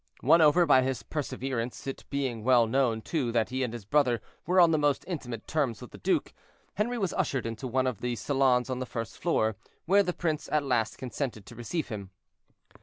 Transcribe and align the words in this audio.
Won 0.23 0.41
over 0.41 0.65
by 0.65 0.81
his 0.81 1.03
perseverance, 1.03 1.85
it 1.85 2.05
being 2.09 2.43
well 2.43 2.65
known 2.65 3.03
too 3.03 3.31
that 3.33 3.49
he 3.49 3.61
and 3.61 3.71
his 3.71 3.85
brother 3.85 4.19
were 4.47 4.59
on 4.59 4.71
the 4.71 4.79
most 4.79 5.05
intimate 5.07 5.45
terms 5.45 5.79
with 5.79 5.91
the 5.91 5.99
duke, 5.99 6.33
Henri 6.75 6.97
was 6.97 7.13
ushered 7.13 7.45
into 7.45 7.67
one 7.67 7.85
of 7.85 8.01
the 8.01 8.15
salons 8.15 8.71
on 8.71 8.79
the 8.79 8.87
first 8.87 9.19
floor, 9.19 9.55
where 9.85 10.01
the 10.01 10.11
prince 10.11 10.49
at 10.51 10.63
last 10.63 10.97
consented 10.97 11.45
to 11.45 11.55
receive 11.55 11.89
him. 11.89 12.09